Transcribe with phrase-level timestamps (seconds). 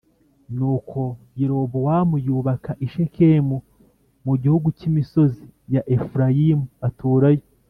[0.55, 1.01] Nuko
[1.39, 3.57] Yerobowamu yubaka i Shekemu
[4.25, 7.43] mu gihugu cy’imisozi ya Efurayimu aturayo